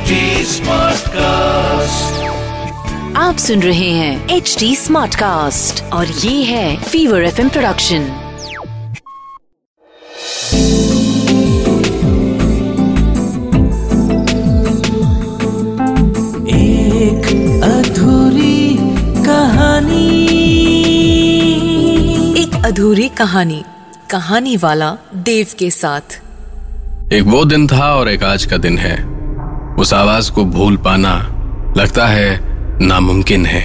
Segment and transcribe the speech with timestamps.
[0.00, 0.12] HD
[0.46, 2.04] Smartcast.
[3.16, 8.02] आप सुन रहे हैं एच डी स्मार्ट कास्ट और ये है फीवर एफ़ प्रोडक्शन
[16.46, 17.24] एक
[17.64, 18.76] अधूरी
[19.24, 20.26] कहानी।
[22.42, 23.64] एक अधूरी कहानी
[24.10, 26.22] कहानी वाला देव के साथ।
[27.12, 29.19] एक वो दिन था और एक आज का दिन है।
[29.78, 31.14] उस आवाज़ को भूल पाना
[31.76, 32.28] लगता है
[32.86, 33.62] नामुमकिन है।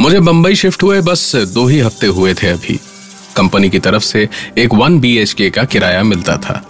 [0.00, 2.80] मुझे बंबई शिफ्ट हुए, बस दो ही हफ़्ते हुए थे अभी।
[3.36, 4.28] कंपनी की तरफ़ से
[4.58, 6.62] एक वन बी का किराया मिलता था,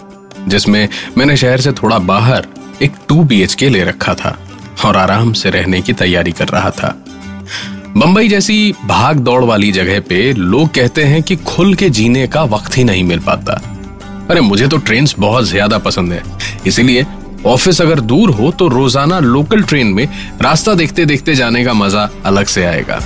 [0.47, 0.87] जिसमें
[1.17, 2.47] मैंने शहर से थोड़ा बाहर
[2.81, 4.37] एक टू बी ले रखा था
[4.85, 6.95] और आराम से रहने की तैयारी कर रहा था।
[7.97, 12.43] बंबई जैसी भाग दौड़ वाली जगह पे लोग कहते हैं कि खुल के जीने का
[12.45, 13.53] वक्त ही नहीं मिल पाता।
[14.29, 16.21] अरे मुझे तो ट्रेन बहुत ज़्यादा पसंद है।
[16.67, 17.05] इसीलिए
[17.45, 20.07] ऑफ़िस अगर दूर हो तो रोज़ाना लोकल ट्रेन में
[20.41, 22.99] रास्ता देखते देखते जाने का मज़ा अलग से आएगा।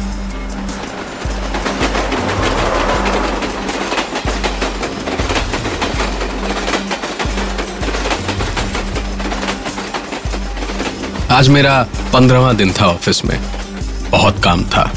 [11.31, 11.81] आज मेरा
[12.13, 13.37] पंद्रहवा दिन था ऑफ़िस में।
[14.11, 14.91] बहुत काम था।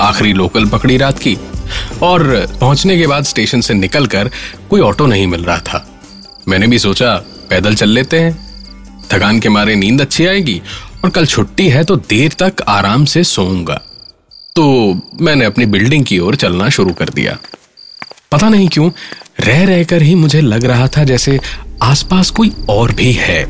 [0.00, 1.36] आखिरी लोकल पकड़ी रात की
[2.02, 4.30] और पहुँचने के बाद स्टेशन से निकलकर
[4.70, 5.86] कोई ऑटो नहीं मिल रहा था।
[6.48, 7.14] मैंने भी सोचा,
[7.50, 8.46] पैदल चल लेते हैं।
[9.10, 10.62] थकान के मारे नींद अच्छी आएगी
[11.04, 13.80] और कल छुट्टी है तो देर तक आराम से सोऊँगा।
[14.56, 17.36] तो मैंने अपनी बिल्डिंग की ओर चलना शुरू कर दिया।
[18.32, 18.90] पता नहीं क्यों,
[19.40, 21.40] रह रहकर ही मुझे लग रहा था जैसे
[21.82, 23.44] आसपास कोई और भी है।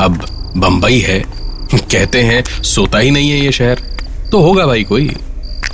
[0.00, 0.24] अब
[0.56, 1.24] बंबई है।
[1.74, 3.95] कहते हैं, सोता ही नहीं है ये शहर।
[4.36, 5.16] तो होगा भाई कोई।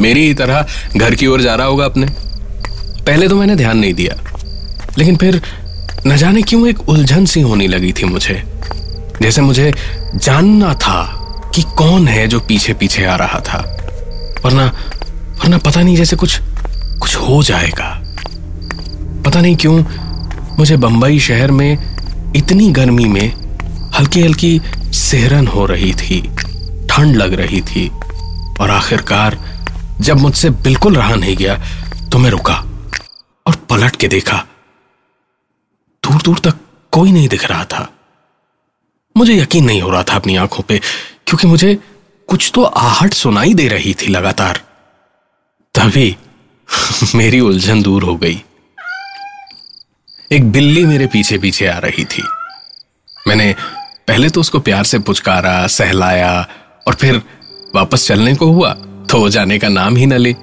[0.01, 2.07] मेरी ही तरह घर की ओर जा रहा होगा अपने।
[3.07, 4.33] पहले तो मैंने ध्यान नहीं दिया।
[4.99, 5.43] लेकिन फिर
[6.07, 8.43] न जाने क्यों एक उलझन सी होने लगी थी मुझे।
[9.23, 9.75] जैसे मुझे
[10.17, 11.03] जानना था
[11.55, 13.77] कि कौन है जो पीछे पीछे आ रहा था।
[14.45, 14.67] वरना
[15.43, 16.41] वरना पता नहीं जैसे कुछ
[17.01, 18.03] कुछ हो जाएगा।
[19.27, 19.85] पता नहीं क्यों
[20.59, 21.97] मुझे बंबई शहर में
[22.37, 23.57] इतनी गर्मी में
[23.99, 24.61] हल्की हल्की
[24.93, 26.31] सेहरन हो रही थी।
[26.91, 27.91] ठंड लग रही थी।
[28.61, 29.39] और आखिरकार,
[30.01, 31.57] जब मुझसे बिल्कुल रहा नहीं गया
[32.13, 32.55] तो मैं रुका
[33.47, 34.45] और पलट के देखा।
[36.03, 36.55] दूर दूर तक
[36.93, 37.89] कोई नहीं दिख रहा था।
[39.17, 40.81] मुझे यकीन नहीं हो रहा था अपनी आँखों पे,
[41.27, 41.79] क्योंकि मुझे
[42.29, 44.61] कुछ तो आहट सुनाई दे रही थी लगातार।
[45.75, 46.17] तभी
[47.15, 48.43] मेरी उलझन दूर हो गई।
[50.33, 52.23] एक बिल्ली मेरे पीछे पीछे आ रही थी।
[53.29, 53.55] मैंने
[54.09, 56.49] पहले तो उसको प्यार से पुचकारा, सहलाया
[56.87, 57.23] और फिर
[57.75, 58.73] वापस चलने को हुआ
[59.11, 60.35] तो जाने का नाम ही न ले।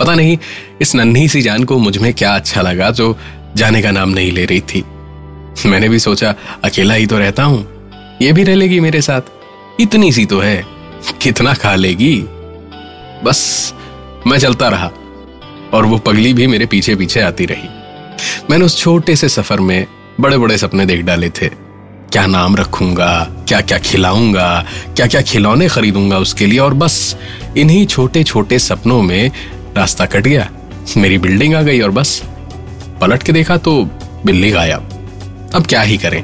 [0.00, 0.36] पता नहीं,
[0.80, 3.16] इस नन्ही सी जान को मुझमें क्या अच्छा लगा जो
[3.56, 4.84] जाने का नाम नहीं ले रही थी।
[5.66, 7.66] मैंने भी सोचा, अकेला ही तो रहता हूँ,
[8.22, 10.64] ये भी रह लेगी मेरे साथ। इतनी सी तो है,
[11.22, 12.16] कितना खा लेगी।
[13.24, 13.74] बस,
[14.26, 14.90] मैं चलता रहा,
[15.74, 17.68] और वो पगली भी मेरे पीछे पीछे आती रही।
[18.50, 19.86] मैंने उस छोटे से सफ़र में
[20.20, 21.50] बड़े बड़े सपने देख डाले थे।
[22.12, 23.12] क्या नाम रखूँगा?
[23.48, 24.64] क्या क्या खिलाऊँगा?
[24.96, 26.58] क्या क्या खिलौने खरीदूँगा उसके लिए?
[26.58, 27.16] और बस
[27.56, 29.30] इन्हीं छोटे छोटे सपनों में
[29.76, 30.48] रास्ता कट गया।
[30.96, 32.20] मेरी बिल्डिंग आ गई और बस
[33.00, 33.82] पलट के देखा तो
[34.26, 36.22] बिल्ली गायब। अब क्या ही करें?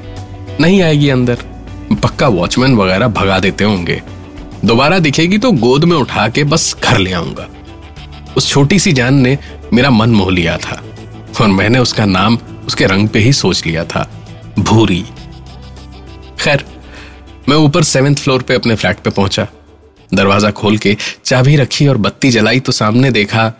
[0.60, 1.38] नहीं आएगी अंदर।
[2.02, 4.00] पक्का वॉचमैन वगैरह भगा देते होंगे।
[4.64, 7.48] दोबारा दिखेगी तो गोद में उठा के बस घर ले आऊँगा।
[8.36, 9.36] उस छोटी सी जान ने
[9.72, 10.82] मेरा मन मोह लिया था।
[11.40, 14.08] और मैंने उसका नाम उसके रंग पे ही सोच लिया था।
[14.58, 15.04] भूरी।
[16.44, 16.64] खैर,
[17.48, 19.46] मैं ऊपर सेवेंथ फ्लोर पे अपने फ्लैट पे पहुँचा।
[20.14, 23.52] दरवाज़ा खोल के चाबी रखी और बत्ती जलाई तो सामने देखा,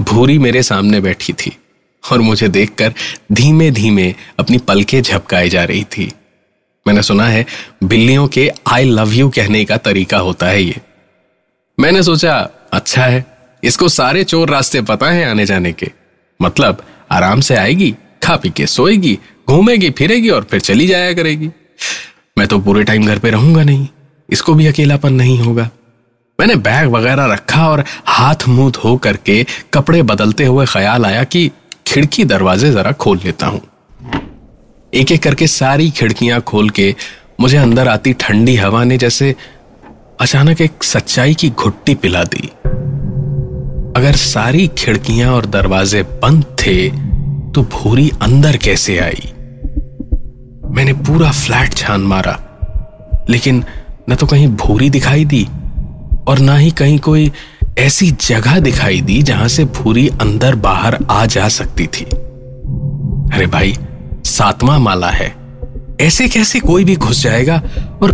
[0.00, 1.56] भूरी मेरे सामने बैठी थी
[2.04, 2.92] और मुझे देखकर
[3.32, 6.10] धीमे धीमे अपनी पलके झपकाए जा रही थी।
[6.86, 7.44] मैंने सुना है,
[7.84, 10.80] बिल्लियों के आई लव यू कहने का तरीका होता है ये।
[11.78, 12.36] मैंने सोचा
[12.72, 13.24] अच्छा है,
[13.62, 15.90] इसको सारे चोर रास्ते पता है आने जाने के।
[16.40, 19.18] मतलब आराम से आएगी, खा पी के सोएगी,
[19.48, 21.50] घूमेगी, फिरेगी और फिर चली जाया करेगी।
[22.38, 23.86] मैं तो पूरे टाइम घर पे रहूँगा नहीं।
[24.28, 25.68] इसको भी अकेलापन नहीं होगा।
[26.38, 29.44] मैंने बैग वगैरह रखा और हाथ मुँह धो करके
[29.74, 31.50] कपड़े बदलते हुए ख्याल आया कि
[31.86, 33.60] खिड़की दरवाजे जरा खोल लेता हूँ।
[34.92, 36.94] एक एक करके सारी खिड़कियाँ खोल के
[37.40, 39.34] मुझे अंदर आती ठंडी हवा ने जैसे
[40.20, 42.48] अचानक एक सच्चाई की घुट्टी पिला दी।
[43.96, 46.88] अगर सारी खिड़कियाँ और दरवाजे बंद थे
[47.52, 49.32] तो भूरी अंदर कैसे आई?
[50.70, 52.40] मैंने पूरा फ्लैट छान मारा।
[53.30, 53.64] लेकिन
[54.10, 55.48] न तो कहीं भूरी दिखाई दी
[56.26, 57.32] और ना ही कहीं कोई
[57.78, 62.04] ऐसी जगह दिखाई दी जहाँ से भूरी अंदर बाहर आ जा सकती थी।
[63.34, 63.76] अरे भाई,
[64.24, 65.34] सातवां माला है।
[66.00, 67.62] ऐसे कैसे कोई भी घुस जाएगा
[68.02, 68.12] और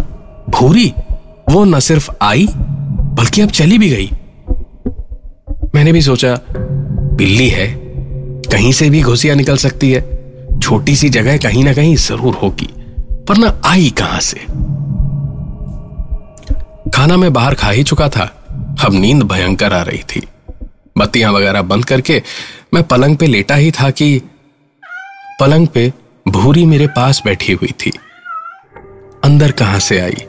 [0.50, 0.92] भूरी,
[1.50, 2.48] वो न सिर्फ़ आई,
[3.12, 4.10] बल्कि अब चली भी गई।
[5.74, 6.40] मैंने भी सोचा,
[7.16, 7.66] बिल्ली है,
[8.52, 10.15] कहीं से भी घुसिया निकल सकती है।
[10.62, 12.68] छोटी सी जगह कहीं ना कहीं ज़रूर होगी
[13.28, 14.38] पर ना आई कहाँ से?
[16.90, 18.24] खाना मैं बाहर खा ही चुका था।
[18.84, 20.22] अब नींद भयंकर आ रही थी।
[20.98, 22.22] बत्तियाँ वगैरह बंद करके
[22.74, 24.20] मैं पलंग पे लेटा ही था कि
[25.40, 25.92] पलंग पे
[26.28, 27.92] भूरी मेरे पास बैठी हुई थी।
[29.24, 30.24] अंदर कहाँ से आई?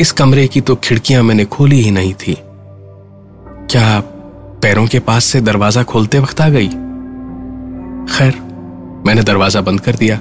[0.00, 2.36] इस कमरे की तो खिड़कियाँ मैंने खोली ही नहीं थी।
[3.70, 4.00] क्या
[4.62, 6.68] पैरों के पास से दरवाज़ा खोलते वक्त आ गई?
[8.08, 8.34] खैर
[9.06, 10.16] मैंने दरवाज़ा बंद कर दिया।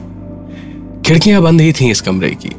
[1.06, 2.50] खिड़कियाँ बंद ही थी इस कमरे की।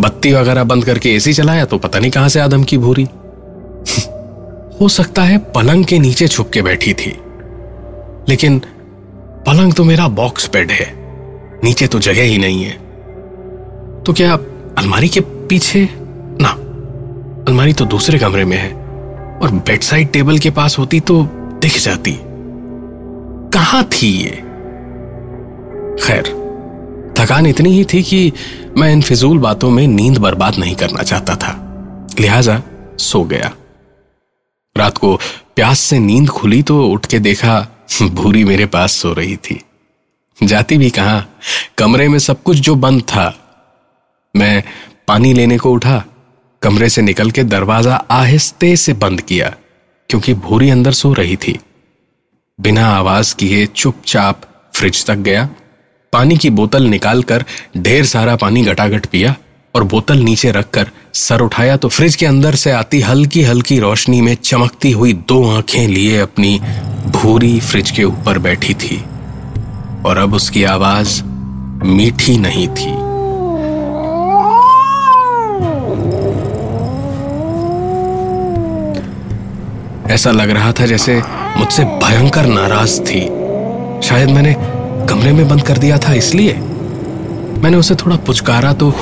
[0.00, 3.04] बत्ती वगैरह बंद करके एसी चलाया तो पता नहीं कहाँ से आदम की भूरी।
[4.80, 7.18] हो सकता है पलंग के नीचे छुप के बैठी थी।
[8.28, 8.58] लेकिन
[9.46, 10.94] पलंग तो मेरा बॉक्स बेड है।
[11.64, 12.72] नीचे तो जगह ही नहीं है।
[14.02, 14.34] तो क्या
[14.78, 15.88] अलमारी के पीछे?
[16.40, 16.48] ना,
[17.48, 18.72] अलमारी तो दूसरे कमरे में है।
[19.42, 21.22] और बेड साइड टेबल के पास होती तो
[21.62, 22.18] दिख जाती।
[23.50, 24.42] कहाँ थी ये?
[26.02, 26.26] खैर,
[27.18, 28.32] थकान इतनी ही थी कि
[28.76, 31.52] मैं इन फिजूल बातों में नींद बर्बाद नहीं करना चाहता था।
[32.20, 32.62] लिहाजा
[32.98, 33.52] सो गया।
[34.76, 35.14] रात को
[35.56, 37.60] प्यास से नींद खुली तो उठ के देखा,
[38.02, 39.60] भूरी मेरे पास सो रही थी।
[40.38, 41.24] जाती भी कहा,
[41.78, 43.26] कमरे में सब कुछ जो बंद था।
[44.34, 44.62] मैं
[45.08, 46.04] पानी लेने को उठा,
[46.62, 49.54] कमरे से निकल के दरवाज़ा आहिस्ते से बंद किया,
[50.10, 51.58] क्योंकि भूरी अंदर सो रही थी।
[52.58, 54.42] बिना आवाज़ किए चुपचाप
[54.74, 55.48] फ्रिज तक गया।
[56.14, 57.44] पानी की बोतल निकालकर
[57.78, 59.36] ढेर सारा पानी गटागट पिया
[59.74, 64.20] और बोतल नीचे रखकर सर उठाया तो फ्रिज के अंदर से आती हल्की हल्की रोशनी
[64.20, 66.60] में चमकती हुई दो आँखें लिए अपनी
[67.06, 69.04] भूरी फ्रिज के ऊपर बैठी थी।
[70.06, 71.22] और अब उसकी आवाज़
[71.86, 72.90] मीठी नहीं थी।
[80.14, 81.22] ऐसा लग रहा था जैसे
[81.56, 83.20] मुझसे भयंकर नाराज़ थी।
[84.08, 86.52] शायद मैंने कमरे में बंद कर दिया था इसलिए।
[87.62, 88.92] मैंने उसे थोड़ा पुचकारा तो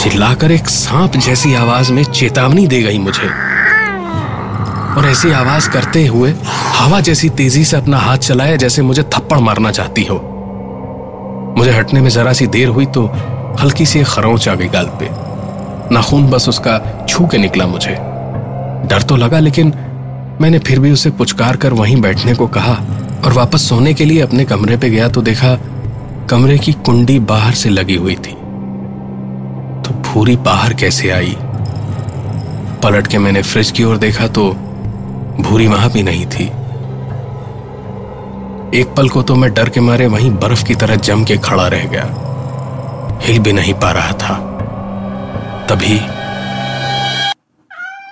[0.00, 3.28] चिल्लाकर एक सांप जैसी आवाज़ में चेतावनी दे गई मुझे।
[4.96, 6.34] और ऐसी आवाज़ करते हुए
[6.78, 10.16] हवा जैसी तेज़ी से अपना हाथ चलाया जैसे मुझे थप्पड़ मारना चाहती हो।
[11.58, 13.06] मुझे हटने में जरा सी देर हुई तो
[13.60, 15.08] हल्की सी खरोंच आ गई गाल पे।
[15.94, 17.94] नाखून बस उसका छू के निकला मुझे।
[18.88, 19.72] डर तो लगा, लेकिन
[20.40, 22.76] मैंने फिर भी उसे पुचकार कर वहीं बैठने को कहा।
[23.24, 25.54] और वापस सोने के लिए अपने कमरे पे गया तो देखा
[26.30, 28.32] कमरे की कुंडी बाहर से लगी हुई थी।
[29.82, 31.36] तो भूरी बाहर कैसे आई?
[32.82, 34.50] पलट के मैंने फ्रिज की ओर देखा तो
[35.40, 36.44] भूरी वहाँ भी नहीं थी।
[38.80, 41.66] एक पल को तो मैं डर के मारे वहीं बर्फ़ की तरह जम के खड़ा
[41.68, 42.06] रह गया।
[43.22, 44.34] हिल भी नहीं पा रहा था।
[45.70, 45.98] तभी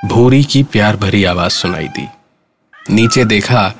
[0.08, 2.08] भूरी की प्यार भरी आवाज़ सुनाई दी।
[2.90, 3.72] नीचे देखा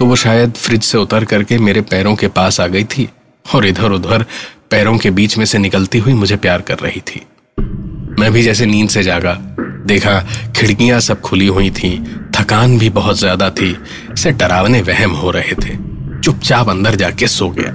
[0.00, 3.08] तो वो शायद फ्रिज से उतर करके मेरे पैरों के पास आ गई थी
[3.44, 4.24] और इधर उधर
[4.70, 7.20] पैरों के बीच में से निकलती हुई मुझे प्यार कर रही थी।
[8.18, 9.34] मैं भी जैसे नींद से जागा,
[9.86, 10.18] देखा
[10.56, 11.98] खिड़कियाँ सब खुली हुई थी,
[12.36, 13.76] थकान भी बहुत ज़्यादा थी
[14.16, 15.76] से डरावने वहम हो रहे थे।
[16.20, 17.72] चुपचाप अंदर जाके सो गया।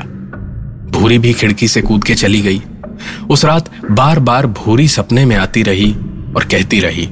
[0.91, 2.61] भूरी भी खिड़की से कूद के चली गई।
[3.29, 5.91] उस रात बार बार भूरी सपने में आती रही
[6.35, 7.09] और कहती रही,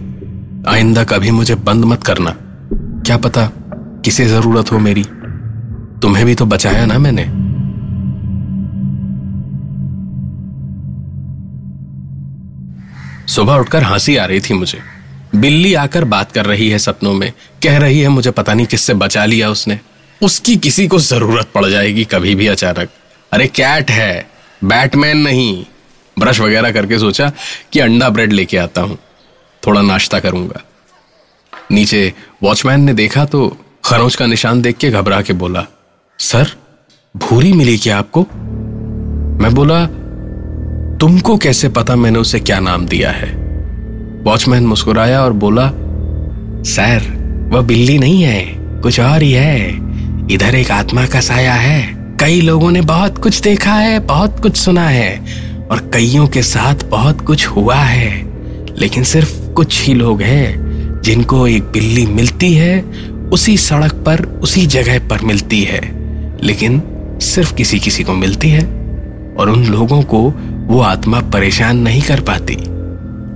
[0.67, 2.35] आइंदा कभी मुझे बंद मत करना।
[3.05, 3.51] क्या पता
[4.05, 5.03] किसे ज़रूरत हो मेरी?
[6.01, 7.23] तुम्हें भी तो बचाया ना मैंने।
[13.27, 14.79] सुबह उठकर हँसी आ रही थी मुझे।
[15.35, 17.33] बिल्ली आकर बात कर रही है सपनों में।
[17.63, 19.79] कह रही है, मुझे पता नहीं किससे बचा लिया उसने।
[20.21, 22.89] उसकी किसी को ज़रूरत पड़ जाएगी कभी भी अचानक।
[23.31, 24.29] अरे, कैट है।
[24.63, 25.65] बैटमैन नहीं।
[26.19, 27.31] ब्रश वगैरह करके सोचा
[27.73, 28.97] कि अंडा ब्रेड लेके आता हूँ।
[29.67, 30.61] थोड़ा नाश्ता करूँगा।
[31.71, 35.65] नीचे वॉचमैन ने देखा तो खरोच का निशान देख के घबरा के बोला,
[36.19, 36.47] सर,
[37.17, 38.27] भूरी मिली क्या आपको?
[39.43, 39.85] मैं बोला,
[40.97, 43.29] तुमको कैसे पता मैंने उसे क्या नाम दिया है?
[44.23, 45.67] वॉचमैन मुस्कुराया और बोला,
[46.63, 47.01] सर,
[47.51, 49.69] वह बिल्ली नहीं है, कुछ और ही है।
[50.31, 54.57] इधर एक आत्मा का साया है। कई लोगों ने बहुत कुछ देखा है, बहुत कुछ
[54.57, 55.19] सुना है,
[55.71, 58.33] और कईयों के साथ बहुत कुछ हुआ है।
[58.77, 60.63] लेकिन सिर्फ़ कुछ ही लोग हैं,
[61.01, 66.03] जिनको एक बिल्ली मिलती है उसी सड़क पर, उसी जगह पर मिलती है।
[66.43, 66.81] लेकिन
[67.21, 68.63] सिर्फ़ किसी किसी को मिलती है
[69.39, 70.33] और उन लोगों को
[70.67, 72.57] वो आत्मा परेशान नहीं कर पाती।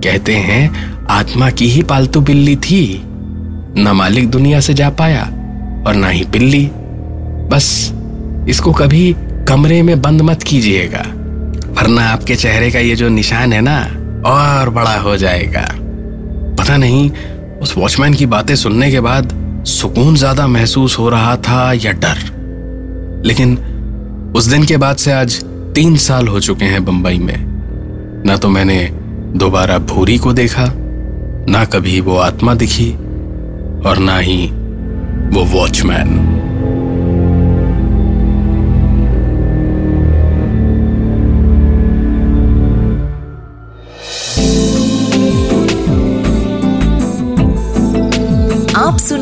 [0.04, 3.02] कहते हैं, आत्मा की ही पालतू बिल्ली थी।
[3.76, 5.22] न मालिक दुनिया से जा पाया
[5.86, 6.70] और ना ही बिल्ली।
[7.52, 7.92] बस
[8.48, 9.16] इसको कभी
[9.48, 11.02] कमरे में बंद मत कीजिएगा,
[11.72, 13.78] वरना आपके चेहरे का ये जो निशान है ना,
[14.28, 15.68] और बड़ा हो जाएगा।
[16.58, 17.10] पता नहीं,
[17.62, 22.18] उस वॉचमैन की बातें सुनने के बाद सुकून ज़्यादा महसूस हो रहा था या डर?
[23.24, 23.56] लेकिन
[24.36, 25.44] उस दिन के बाद से आज
[25.74, 27.36] तीन साल हो चुके हैं बंबई में।
[28.26, 28.78] ना तो मैंने
[29.36, 30.64] दोबारा भूरी को देखा,
[31.48, 32.90] ना कभी वो आत्मा दिखी,
[33.86, 34.46] और ना ही
[35.30, 36.37] वो वॉचमैन।